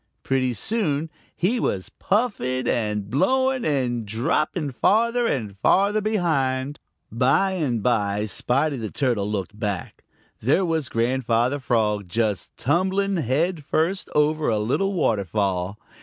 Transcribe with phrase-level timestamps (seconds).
[0.23, 6.79] Pretty soon he was puffing and blowing and dropping farther and farther behind.
[7.11, 10.03] By and by, Spotty the Turtle looked back.
[10.41, 15.77] There was Grandfather Frog just tumbling head first over a little waterfall.